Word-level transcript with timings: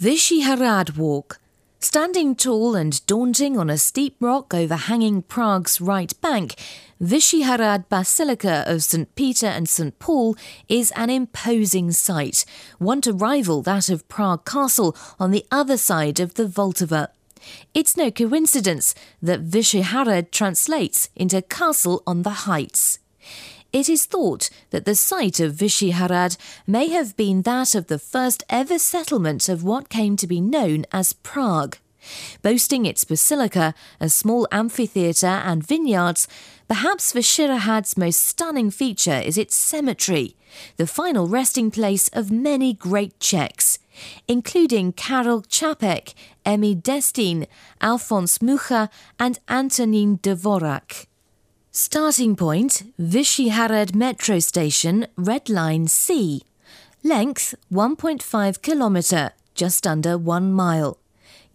Vyšehrad 0.00 0.96
Walk. 0.96 1.40
Standing 1.80 2.36
tall 2.36 2.76
and 2.76 3.04
daunting 3.06 3.58
on 3.58 3.68
a 3.68 3.76
steep 3.76 4.14
rock 4.20 4.54
overhanging 4.54 5.22
Prague's 5.22 5.80
right 5.80 6.12
bank, 6.20 6.54
Vyšehrad 7.02 7.88
Basilica 7.88 8.62
of 8.68 8.84
St. 8.84 9.12
Peter 9.16 9.48
and 9.48 9.68
St. 9.68 9.98
Paul 9.98 10.36
is 10.68 10.92
an 10.92 11.10
imposing 11.10 11.90
sight, 11.90 12.44
one 12.78 13.00
to 13.00 13.12
rival 13.12 13.60
that 13.62 13.88
of 13.88 14.06
Prague 14.06 14.44
Castle 14.44 14.96
on 15.18 15.32
the 15.32 15.44
other 15.50 15.76
side 15.76 16.20
of 16.20 16.34
the 16.34 16.44
Vltava. 16.44 17.08
It's 17.74 17.96
no 17.96 18.12
coincidence 18.12 18.94
that 19.20 19.50
Vyšehrad 19.50 20.30
translates 20.30 21.10
into 21.16 21.42
castle 21.42 22.04
on 22.06 22.22
the 22.22 22.46
heights. 22.46 23.00
It 23.70 23.88
is 23.90 24.06
thought 24.06 24.48
that 24.70 24.86
the 24.86 24.94
site 24.94 25.40
of 25.40 25.54
Vyšehrad 25.54 26.38
may 26.66 26.88
have 26.88 27.16
been 27.16 27.42
that 27.42 27.74
of 27.74 27.88
the 27.88 27.98
first 27.98 28.42
ever 28.48 28.78
settlement 28.78 29.48
of 29.50 29.62
what 29.62 29.90
came 29.90 30.16
to 30.16 30.26
be 30.26 30.40
known 30.40 30.86
as 30.90 31.12
Prague. 31.12 31.76
Boasting 32.40 32.86
its 32.86 33.04
basilica, 33.04 33.74
a 34.00 34.08
small 34.08 34.48
amphitheatre, 34.50 35.26
and 35.26 35.66
vineyards, 35.66 36.26
perhaps 36.66 37.12
Vyšehrad's 37.12 37.98
most 37.98 38.22
stunning 38.22 38.70
feature 38.70 39.20
is 39.22 39.36
its 39.36 39.54
cemetery, 39.54 40.34
the 40.78 40.86
final 40.86 41.26
resting 41.26 41.70
place 41.70 42.08
of 42.14 42.30
many 42.30 42.72
great 42.72 43.20
Czechs, 43.20 43.78
including 44.26 44.92
Karel 44.92 45.42
Čapek, 45.42 46.14
Emmy 46.46 46.74
Destinn, 46.74 47.46
Alphonse 47.82 48.40
Mucha, 48.40 48.88
and 49.18 49.38
Antonin 49.46 50.16
Dvorak. 50.18 51.07
Starting 51.70 52.34
point 52.34 52.82
Vyšehrad 52.98 53.94
Metro 53.94 54.38
Station, 54.38 55.06
Red 55.16 55.50
Line 55.50 55.86
C. 55.86 56.42
Length 57.04 57.54
1.5 57.70 58.62
kilometre, 58.62 59.32
just 59.54 59.86
under 59.86 60.16
1 60.16 60.50
mile. 60.50 60.96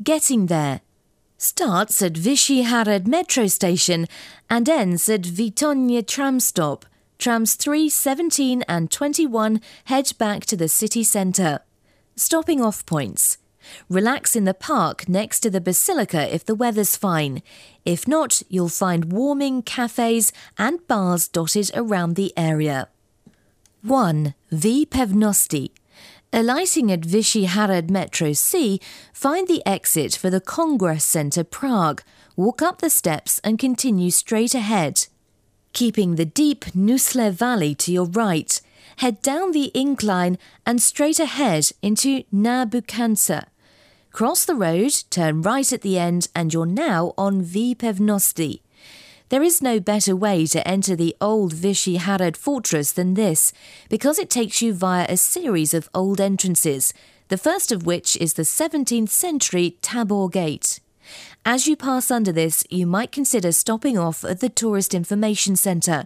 Getting 0.04 0.46
there. 0.46 0.82
Starts 1.40 2.02
at 2.04 2.14
Vyšehrad 2.14 3.08
Metro 3.08 3.48
Station 3.48 4.06
and 4.52 4.70
ends 4.70 5.10
at 5.10 5.24
Výtoně 5.24 6.06
tram 6.06 6.40
stop. 6.40 6.86
Trams 7.18 7.56
3, 7.56 7.90
17 7.90 8.62
and 8.68 8.92
21 8.92 9.62
head 9.86 10.14
back 10.20 10.46
to 10.46 10.56
the 10.56 10.68
city 10.68 11.04
centre. 11.04 11.60
Stopping 12.16 12.62
off 12.62 12.86
points. 12.86 13.40
Relax 13.90 14.36
in 14.36 14.46
the 14.46 14.54
park 14.54 15.08
next 15.08 15.42
to 15.42 15.50
the 15.50 15.62
basilica 15.62 16.34
if 16.34 16.46
the 16.46 16.56
weather's 16.56 16.96
fine. 16.96 17.42
If 17.86 18.08
not, 18.08 18.42
you'll 18.50 18.70
find 18.70 19.12
warming 19.12 19.64
cafes 19.64 20.32
and 20.58 20.86
bars 20.88 21.28
dotted 21.28 21.72
around 21.76 22.16
the 22.16 22.34
area. 22.38 22.90
1. 23.82 24.34
V 24.52 24.86
Pevnosti. 24.86 25.72
Alighting 26.32 26.92
at 26.92 27.02
Vyšehrad 27.02 27.92
Metro 27.92 28.34
C, 28.34 28.80
find 29.14 29.48
the 29.48 29.62
exit 29.68 30.16
for 30.16 30.30
the 30.32 30.42
Congress 30.42 31.06
Centre 31.06 31.44
Prague, 31.44 32.02
walk 32.36 32.62
up 32.62 32.80
the 32.80 32.90
steps 32.90 33.40
and 33.44 33.60
continue 33.60 34.10
straight 34.10 34.56
ahead. 34.56 35.06
Keeping 35.74 36.16
the 36.16 36.26
deep 36.26 36.66
Nusle 36.74 37.32
Valley 37.32 37.76
to 37.76 37.92
your 37.92 38.06
right, 38.06 38.60
head 38.98 39.22
down 39.22 39.52
the 39.52 39.72
incline 39.76 40.38
and 40.66 40.82
straight 40.82 41.20
ahead 41.20 41.72
into 41.82 42.24
Na 42.32 42.66
Bučance. 42.66 43.44
Cross 44.14 44.46
the 44.46 44.54
road, 44.54 44.94
turn 45.10 45.42
right 45.42 45.74
at 45.74 45.82
the 45.82 45.98
end, 45.98 46.28
and 46.36 46.54
you're 46.54 46.68
now 46.68 47.16
on 47.18 47.42
V 47.42 47.74
Pevnosti. 47.74 48.62
There 49.30 49.42
is 49.42 49.60
no 49.60 49.80
better 49.80 50.16
way 50.16 50.46
to 50.46 50.68
enter 50.68 50.96
the 50.96 51.16
old 51.20 51.52
Vyšehrad 51.52 52.38
fortress 52.38 52.92
than 52.92 53.16
this, 53.16 53.52
because 53.90 54.20
it 54.20 54.30
takes 54.30 54.62
you 54.62 54.72
via 54.72 55.08
a 55.10 55.18
series 55.18 55.74
of 55.74 55.90
old 55.96 56.22
entrances, 56.22 56.94
the 57.30 57.40
first 57.40 57.72
of 57.72 57.88
which 57.88 58.16
is 58.18 58.34
the 58.34 58.44
17th 58.44 59.10
century 59.10 59.78
Tabor 59.82 60.30
Gate. 60.30 60.80
As 61.44 61.66
you 61.66 61.76
pass 61.76 62.12
under 62.12 62.32
this, 62.32 62.64
you 62.70 62.86
might 62.86 63.12
consider 63.12 63.52
stopping 63.52 63.98
off 63.98 64.24
at 64.24 64.42
the 64.42 64.50
Tourist 64.50 64.94
Information 64.94 65.56
Centre, 65.56 66.06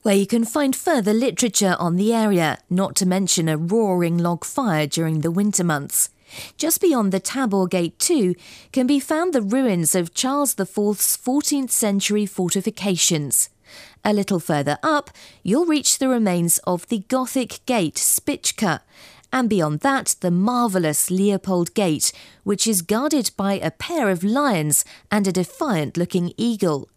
where 0.00 0.16
you 0.16 0.26
can 0.26 0.46
find 0.46 0.74
further 0.74 1.12
literature 1.12 1.76
on 1.78 1.96
the 1.96 2.14
area, 2.14 2.60
not 2.70 2.96
to 2.96 3.04
mention 3.04 3.46
a 3.46 3.58
roaring 3.58 4.16
log 4.16 4.42
fire 4.42 4.86
during 4.86 5.20
the 5.20 5.30
winter 5.30 5.62
months. 5.62 6.08
Just 6.56 6.80
beyond 6.80 7.12
the 7.12 7.20
Tabor 7.20 7.66
Gate, 7.66 7.98
too, 7.98 8.34
can 8.72 8.86
be 8.86 9.00
found 9.00 9.32
the 9.32 9.42
ruins 9.42 9.94
of 9.94 10.14
Charles 10.14 10.58
IV's 10.58 11.16
14th 11.16 11.70
century 11.70 12.26
fortifications. 12.26 13.48
A 14.04 14.12
little 14.12 14.40
further 14.40 14.78
up, 14.82 15.10
you'll 15.42 15.66
reach 15.66 15.98
the 15.98 16.08
remains 16.08 16.58
of 16.58 16.88
the 16.88 17.04
Gothic 17.08 17.64
gate 17.66 17.96
Špička, 17.96 18.80
and 19.32 19.48
beyond 19.48 19.80
that, 19.80 20.16
the 20.20 20.30
marvellous 20.30 21.10
Leopold 21.10 21.72
Gate, 21.72 22.12
which 22.44 22.66
is 22.66 22.82
guarded 22.82 23.30
by 23.36 23.54
a 23.54 23.70
pair 23.70 24.10
of 24.10 24.22
lions 24.22 24.84
and 25.10 25.26
a 25.26 25.32
defiant 25.32 25.96
looking 25.96 26.34
eagle. 26.36 26.88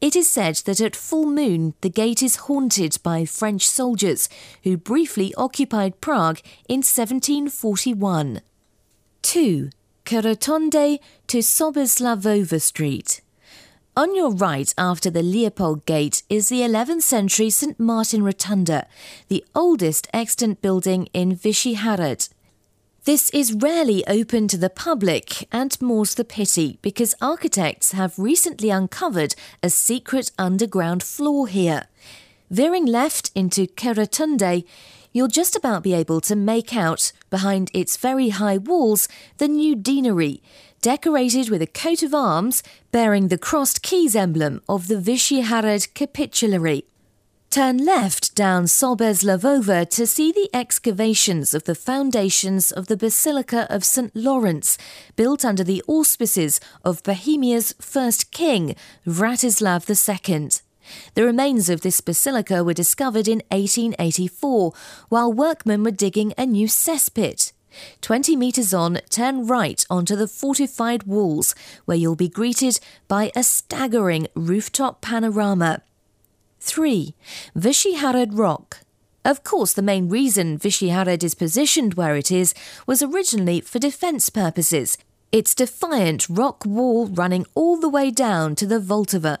It 0.00 0.16
is 0.16 0.28
said 0.28 0.56
that 0.66 0.80
at 0.80 0.96
full 0.96 1.26
moon 1.26 1.74
the 1.80 1.90
gate 1.90 2.22
is 2.22 2.36
haunted 2.36 2.98
by 3.02 3.24
French 3.24 3.68
soldiers 3.68 4.28
who 4.64 4.76
briefly 4.76 5.34
occupied 5.36 6.00
Prague 6.00 6.40
in 6.68 6.78
1741. 6.78 8.40
2. 9.26 9.70
K 10.04 10.20
Rotundě 10.20 10.98
to 11.26 11.42
Soběslavova 11.42 12.60
Street. 12.60 13.22
On 13.96 14.14
your 14.14 14.32
right, 14.32 14.72
after 14.78 15.10
the 15.10 15.22
Leopold 15.22 15.84
Gate, 15.84 16.22
is 16.28 16.48
the 16.48 16.62
11th 16.62 17.02
century 17.02 17.50
St. 17.50 17.80
Martin 17.80 18.22
Rotunda, 18.22 18.86
the 19.28 19.44
oldest 19.52 20.06
extant 20.12 20.62
building 20.62 21.08
in 21.12 21.34
Vyšehrad. 21.34 22.28
This 23.04 23.28
is 23.30 23.52
rarely 23.52 24.04
open 24.06 24.46
to 24.46 24.56
the 24.56 24.70
public, 24.70 25.48
and 25.50 25.76
more's 25.80 26.14
the 26.14 26.24
pity 26.24 26.78
because 26.80 27.16
architects 27.20 27.92
have 27.92 28.18
recently 28.18 28.70
uncovered 28.70 29.34
a 29.60 29.70
secret 29.70 30.30
underground 30.38 31.02
floor 31.02 31.48
here. 31.48 31.88
Veering 32.48 32.86
left 32.86 33.32
into 33.34 33.66
K 33.66 33.92
Rotundě, 33.92 34.62
you'll 35.16 35.28
just 35.28 35.56
about 35.56 35.82
be 35.82 35.94
able 35.94 36.20
to 36.20 36.36
make 36.36 36.76
out, 36.76 37.10
behind 37.30 37.70
its 37.72 37.96
very 37.96 38.28
high 38.28 38.58
walls, 38.58 39.08
the 39.38 39.48
new 39.48 39.74
deanery, 39.74 40.42
decorated 40.82 41.48
with 41.48 41.62
a 41.62 41.66
coat 41.66 42.02
of 42.02 42.12
arms 42.12 42.62
bearing 42.92 43.28
the 43.28 43.38
crossed 43.38 43.80
keys 43.80 44.14
emblem 44.14 44.60
of 44.68 44.88
the 44.88 44.96
Vyšehrad 44.96 45.94
Capitulary. 45.94 46.84
Turn 47.48 47.78
left 47.78 48.34
down 48.34 48.64
Soběslavova 48.64 49.88
to 49.88 50.06
see 50.06 50.32
the 50.32 50.50
excavations 50.52 51.54
of 51.54 51.64
the 51.64 51.74
foundations 51.74 52.70
of 52.70 52.88
the 52.88 52.96
Basilica 52.98 53.66
of 53.70 53.86
St. 53.86 54.14
Lawrence, 54.14 54.76
built 55.16 55.46
under 55.46 55.64
the 55.64 55.82
auspices 55.86 56.60
of 56.84 57.02
Bohemia's 57.02 57.74
first 57.80 58.30
king, 58.32 58.76
Vratislav 59.06 59.88
II. 59.88 60.50
The 61.14 61.24
remains 61.24 61.68
of 61.68 61.80
this 61.80 62.00
basilica 62.00 62.62
were 62.64 62.74
discovered 62.74 63.28
in 63.28 63.42
1884 63.50 64.72
while 65.08 65.32
workmen 65.32 65.82
were 65.82 65.90
digging 65.90 66.32
a 66.36 66.46
new 66.46 66.66
cesspit. 66.66 67.52
20 68.00 68.36
metres 68.36 68.72
on, 68.72 68.98
turn 69.10 69.46
right 69.46 69.84
onto 69.90 70.16
the 70.16 70.28
fortified 70.28 71.04
walls, 71.04 71.54
where 71.84 71.96
you'll 71.96 72.16
be 72.16 72.28
greeted 72.28 72.80
by 73.08 73.30
a 73.36 73.42
staggering 73.42 74.26
rooftop 74.34 75.00
panorama. 75.00 75.82
3. 76.60 77.14
Vyšehrad 77.56 78.30
Rock. 78.32 78.80
Of 79.24 79.42
course, 79.42 79.72
the 79.72 79.82
main 79.82 80.08
reason 80.08 80.58
Vyšehrad 80.58 81.24
is 81.24 81.34
positioned 81.34 81.94
where 81.94 82.16
it 82.16 82.30
is 82.30 82.54
was 82.86 83.02
originally 83.02 83.60
for 83.60 83.78
defence 83.78 84.30
purposes. 84.30 84.98
Its 85.32 85.54
defiant 85.54 86.28
rock 86.28 86.64
wall 86.64 87.06
running 87.06 87.44
all 87.54 87.76
the 87.76 87.88
way 87.88 88.10
down 88.10 88.54
to 88.54 88.66
the 88.66 88.78
Vltava. 88.78 89.38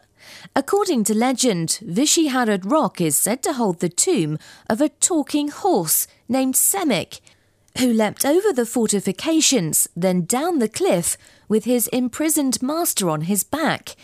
According 0.54 1.04
to 1.04 1.14
legend, 1.14 1.80
Vyšehrad 1.82 2.70
Rock 2.70 3.00
is 3.00 3.16
said 3.16 3.42
to 3.42 3.54
hold 3.54 3.80
the 3.80 3.88
tomb 3.88 4.38
of 4.68 4.80
a 4.80 4.88
talking 4.88 5.48
horse 5.48 6.06
named 6.28 6.54
Šemík, 6.54 7.20
who 7.78 7.92
leapt 7.92 8.24
over 8.24 8.52
the 8.52 8.66
fortifications, 8.66 9.88
then 9.94 10.24
down 10.24 10.58
the 10.58 10.68
cliff 10.68 11.16
with 11.48 11.64
his 11.64 11.88
imprisoned 11.88 12.62
master 12.62 13.10
on 13.10 13.22
his 13.22 13.44
back. 13.44 13.96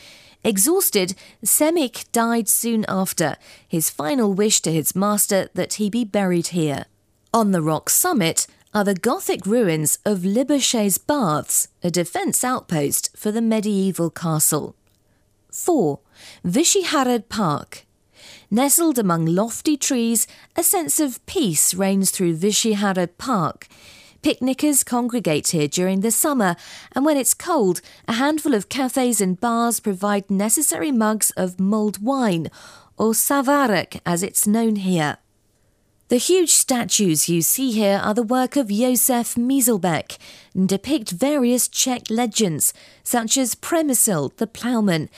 Exhausted, 0.45 1.15
Šemík 1.45 2.11
died 2.13 2.49
soon 2.49 2.85
after, 2.89 3.37
his 3.67 3.91
final 3.91 4.35
wish 4.35 4.61
to 4.61 4.73
his 4.73 4.97
master 4.97 5.49
that 5.55 5.75
he 5.75 5.89
be 5.89 6.05
buried 6.05 6.49
here. 6.49 6.87
On 7.33 7.53
the 7.53 7.63
rock 7.63 7.89
summit 7.89 8.47
are 8.75 8.85
the 8.85 8.95
Gothic 8.95 9.47
ruins 9.47 9.99
of 10.05 10.21
Libuše's 10.21 10.99
Baths, 10.99 11.69
a 11.83 11.91
defence 11.91 12.43
outpost 12.43 13.17
for 13.17 13.31
the 13.31 13.43
medieval 13.43 14.11
castle. 14.11 14.75
4. 15.53 16.01
Vyšehrad 16.45 17.29
Park. 17.29 17.85
Nestled 18.51 18.99
among 18.99 19.27
lofty 19.27 19.77
trees, 19.77 20.27
a 20.57 20.63
sense 20.63 20.99
of 20.99 21.25
peace 21.27 21.75
reigns 21.75 22.11
through 22.11 22.37
Vyšehrad 22.37 23.11
Park. 23.19 23.69
Picnickers 24.23 24.85
congregate 24.85 25.49
here 25.49 25.69
during 25.69 26.01
the 26.01 26.11
summer, 26.11 26.57
and 26.95 27.05
when 27.05 27.17
it's 27.17 27.35
cold, 27.35 27.81
a 28.07 28.15
handful 28.15 28.55
of 28.55 28.69
cafes 28.69 29.21
and 29.21 29.41
bars 29.41 29.81
provide 29.81 30.31
necessary 30.31 30.93
mugs 30.93 31.33
of 31.33 31.59
mulled 31.61 32.03
wine, 32.03 32.49
or 32.97 33.13
svařák 33.13 34.01
as 34.07 34.23
it's 34.23 34.47
known 34.47 34.77
here. 34.77 35.19
The 36.09 36.19
huge 36.19 36.53
statues 36.53 37.31
you 37.31 37.41
see 37.41 37.73
here 37.73 37.99
are 38.05 38.13
the 38.13 38.23
work 38.23 38.55
of 38.57 38.69
Josef 38.69 39.35
Myslbek 39.35 40.19
and 40.55 40.69
depict 40.69 41.11
various 41.11 41.69
Czech 41.69 42.11
legends, 42.11 42.75
such 43.03 43.39
as 43.39 43.55
Přemysl 43.55 44.37
the 44.37 44.47
ploughman, 44.47 45.09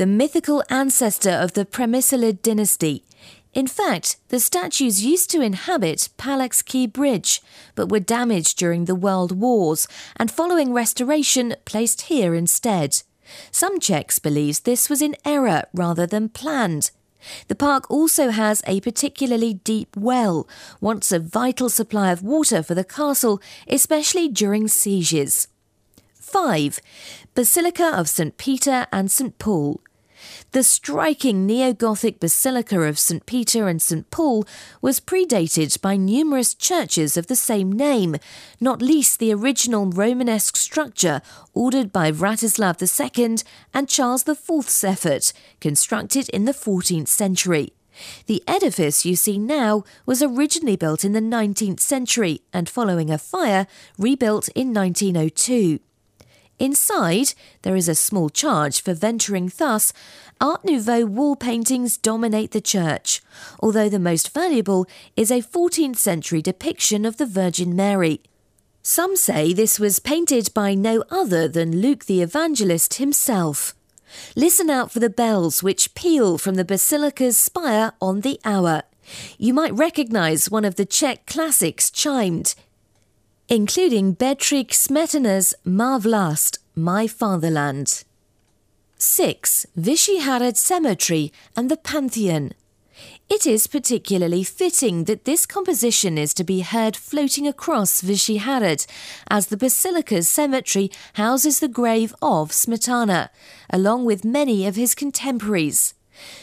the 0.00 0.06
mythical 0.06 0.64
ancestor 0.70 1.28
of 1.30 1.52
the 1.52 1.66
Přemyslid 1.66 2.40
dynasty. 2.40 3.04
In 3.52 3.66
fact, 3.66 4.16
the 4.30 4.40
statues 4.40 5.04
used 5.04 5.30
to 5.30 5.42
inhabit 5.42 6.08
Palacký 6.16 6.90
Bridge, 6.90 7.42
but 7.74 7.90
were 7.90 8.00
damaged 8.00 8.56
during 8.56 8.86
the 8.86 8.94
World 8.94 9.32
Wars 9.32 9.86
and 10.16 10.30
following 10.30 10.72
restoration 10.72 11.54
placed 11.66 12.08
here 12.08 12.34
instead. 12.34 13.02
Some 13.50 13.78
Czechs 13.78 14.18
believe 14.18 14.62
this 14.62 14.88
was 14.88 15.02
in 15.02 15.16
error 15.22 15.64
rather 15.74 16.06
than 16.06 16.30
planned. 16.30 16.92
The 17.48 17.54
park 17.54 17.90
also 17.90 18.30
has 18.30 18.62
a 18.66 18.80
particularly 18.80 19.52
deep 19.52 19.94
well, 19.98 20.48
once 20.80 21.12
a 21.12 21.18
vital 21.18 21.68
supply 21.68 22.10
of 22.10 22.22
water 22.22 22.62
for 22.62 22.74
the 22.74 22.84
castle, 22.84 23.38
especially 23.68 24.28
during 24.28 24.66
sieges. 24.66 25.46
5. 26.14 26.80
Basilica 27.34 27.92
of 27.94 28.08
St. 28.08 28.38
Peter 28.38 28.86
and 28.90 29.10
St. 29.10 29.38
Paul. 29.38 29.82
The 30.52 30.62
striking 30.62 31.46
neo 31.46 31.72
Gothic 31.72 32.20
Basilica 32.20 32.80
of 32.82 32.98
St. 32.98 33.24
Peter 33.26 33.68
and 33.68 33.80
St. 33.80 34.10
Paul 34.10 34.46
was 34.80 35.00
predated 35.00 35.80
by 35.80 35.96
numerous 35.96 36.54
churches 36.54 37.16
of 37.16 37.26
the 37.26 37.36
same 37.36 37.72
name, 37.72 38.16
not 38.60 38.82
least 38.82 39.18
the 39.18 39.32
original 39.32 39.86
Romanesque 39.86 40.56
structure 40.56 41.22
ordered 41.54 41.92
by 41.92 42.10
Vratislav 42.10 42.80
II 42.80 43.36
and 43.74 43.88
Charles 43.88 44.28
IV's 44.28 44.84
effort, 44.84 45.32
constructed 45.60 46.28
in 46.30 46.44
the 46.44 46.52
14th 46.52 47.08
century. 47.08 47.72
The 48.26 48.42
edifice 48.46 49.04
you 49.04 49.16
see 49.16 49.38
now 49.38 49.84
was 50.06 50.22
originally 50.22 50.76
built 50.76 51.04
in 51.04 51.12
the 51.12 51.20
19th 51.20 51.80
century 51.80 52.42
and, 52.52 52.68
following 52.68 53.10
a 53.10 53.18
fire, 53.18 53.66
rebuilt 53.98 54.48
in 54.50 54.72
1902. 54.72 55.80
Inside, 56.60 57.32
there 57.62 57.74
is 57.74 57.88
a 57.88 57.94
small 57.94 58.28
charge 58.28 58.82
for 58.82 58.92
venturing 58.92 59.50
thus. 59.56 59.94
Art 60.42 60.62
Nouveau 60.62 61.06
wall 61.06 61.34
paintings 61.34 61.96
dominate 61.96 62.50
the 62.50 62.60
church, 62.60 63.22
although 63.60 63.88
the 63.88 63.98
most 63.98 64.34
valuable 64.34 64.86
is 65.16 65.30
a 65.30 65.40
14th 65.40 65.96
century 65.96 66.42
depiction 66.42 67.06
of 67.06 67.16
the 67.16 67.24
Virgin 67.24 67.74
Mary. 67.74 68.20
Some 68.82 69.16
say 69.16 69.54
this 69.54 69.80
was 69.80 70.00
painted 70.00 70.52
by 70.52 70.74
no 70.74 71.02
other 71.10 71.48
than 71.48 71.80
Luke 71.80 72.04
the 72.04 72.20
Evangelist 72.20 72.94
himself. 72.94 73.74
Listen 74.36 74.68
out 74.68 74.92
for 74.92 74.98
the 74.98 75.08
bells 75.08 75.62
which 75.62 75.94
peal 75.94 76.36
from 76.36 76.56
the 76.56 76.64
basilica's 76.64 77.38
spire 77.38 77.92
on 78.02 78.20
the 78.20 78.38
hour. 78.44 78.82
You 79.38 79.54
might 79.54 79.72
recognize 79.72 80.50
one 80.50 80.66
of 80.66 80.74
the 80.74 80.84
Czech 80.84 81.24
classics 81.24 81.90
chimed 81.90 82.54
including 83.50 84.12
Bedřich 84.12 84.76
Smetana's 84.76 85.54
Má 85.64 85.98
vlast, 85.98 86.60
My 86.76 87.08
Fatherland. 87.08 88.04
6. 88.96 89.66
Vyšehrad 89.76 90.56
Cemetery 90.56 91.32
and 91.56 91.68
the 91.68 91.76
Pantheon. 91.76 92.50
It 93.28 93.46
is 93.46 93.66
particularly 93.66 94.44
fitting 94.44 95.04
that 95.04 95.24
this 95.24 95.46
composition 95.46 96.16
is 96.16 96.32
to 96.34 96.44
be 96.44 96.60
heard 96.60 96.96
floating 96.96 97.48
across 97.48 98.02
Vyšehrad, 98.02 98.86
as 99.28 99.48
the 99.48 99.56
Basilica's 99.56 100.28
cemetery 100.28 100.88
houses 101.14 101.58
the 101.58 101.68
grave 101.68 102.14
of 102.22 102.52
Smetana, 102.52 103.30
along 103.68 104.04
with 104.04 104.24
many 104.24 104.64
of 104.64 104.76
his 104.76 104.94
contemporaries. 104.94 105.94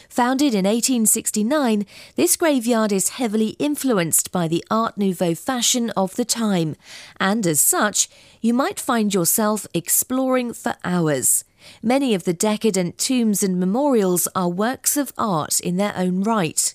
Founded 0.08 0.54
in 0.54 0.64
1869, 0.64 1.86
this 2.16 2.36
graveyard 2.36 2.92
is 2.92 3.10
heavily 3.10 3.50
influenced 3.58 4.32
by 4.32 4.48
the 4.48 4.64
Art 4.70 4.96
Nouveau 4.96 5.34
fashion 5.34 5.90
of 5.90 6.16
the 6.16 6.24
time, 6.24 6.76
and 7.20 7.46
as 7.46 7.60
such, 7.60 8.08
you 8.40 8.54
might 8.54 8.80
find 8.80 9.14
yourself 9.14 9.66
exploring 9.74 10.52
for 10.52 10.76
hours. 10.84 11.44
Many 11.82 12.14
of 12.14 12.24
the 12.24 12.32
decadent 12.32 12.98
tombs 12.98 13.42
and 13.42 13.60
memorials 13.60 14.28
are 14.34 14.48
works 14.48 14.96
of 14.96 15.12
art 15.18 15.60
in 15.60 15.76
their 15.76 15.94
own 15.96 16.22
right. 16.22 16.74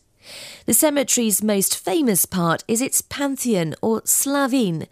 The 0.65 0.73
cemetery's 0.73 1.43
most 1.43 1.77
famous 1.77 2.25
part 2.25 2.63
is 2.67 2.81
its 2.81 3.01
pantheon 3.01 3.75
or 3.81 4.01
Slavín, 4.01 4.87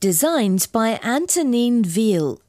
designed 0.00 0.68
by 0.72 0.96
Antonín 0.96 1.84
Wiehl. 1.84 2.40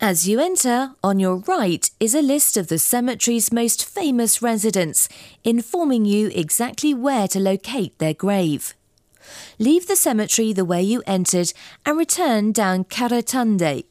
As 0.00 0.26
you 0.28 0.40
enter, 0.40 0.90
on 1.04 1.20
your 1.20 1.36
right 1.36 1.88
is 2.00 2.14
a 2.14 2.20
list 2.20 2.56
of 2.56 2.66
the 2.66 2.80
cemetery's 2.80 3.52
most 3.52 3.84
famous 3.84 4.42
residents, 4.42 5.08
informing 5.44 6.04
you 6.04 6.30
exactly 6.34 6.92
where 6.92 7.28
to 7.28 7.38
locate 7.38 7.96
their 7.98 8.12
grave. 8.12 8.74
Leave 9.58 9.86
the 9.86 9.96
cemetery 9.96 10.52
the 10.52 10.64
way 10.64 10.82
you 10.82 11.02
entered 11.06 11.52
and 11.86 11.96
return 11.96 12.50
down 12.50 12.84
K 12.84 13.06
Rotundě. 13.06 13.84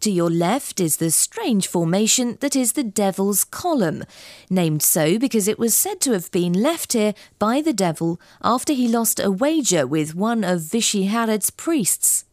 To 0.00 0.10
your 0.10 0.30
left 0.30 0.80
is 0.80 0.96
the 0.96 1.10
strange 1.10 1.68
formation 1.68 2.38
that 2.40 2.56
is 2.56 2.72
the 2.72 2.82
Devil's 2.82 3.44
Column, 3.44 4.04
named 4.48 4.82
so 4.82 5.18
because 5.18 5.46
it 5.46 5.58
was 5.58 5.76
said 5.76 6.00
to 6.00 6.12
have 6.12 6.30
been 6.30 6.54
left 6.54 6.94
here 6.94 7.12
by 7.38 7.60
the 7.60 7.74
devil 7.74 8.18
after 8.42 8.72
he 8.72 8.88
lost 8.88 9.20
a 9.20 9.30
wager 9.30 9.86
with 9.86 10.14
one 10.14 10.42
of 10.42 10.62
Vyšehrad's 10.62 11.50
priests. 11.50 12.24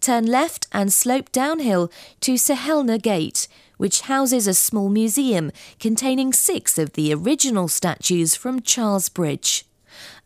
Turn 0.00 0.26
left 0.26 0.66
and 0.72 0.92
slope 0.92 1.32
downhill 1.32 1.90
to 2.20 2.34
Cihelná 2.34 3.00
Gate, 3.00 3.48
which 3.76 4.02
houses 4.02 4.46
a 4.46 4.54
small 4.54 4.88
museum 4.88 5.50
containing 5.78 6.32
six 6.32 6.78
of 6.78 6.92
the 6.92 7.12
original 7.14 7.68
statues 7.68 8.34
from 8.34 8.60
Charles 8.62 9.08
Bridge. 9.08 9.64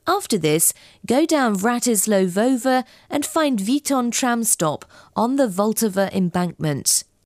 After 0.06 0.36
this, 0.36 0.74
go 1.06 1.24
down 1.24 1.56
Vratislav 1.56 2.84
and 3.08 3.24
find 3.24 3.58
Výtoně 3.60 4.12
tram 4.12 4.44
stop 4.44 4.84
on 5.16 5.36
the 5.36 5.46
Vltava 5.46 6.10
embankment. 6.12 7.04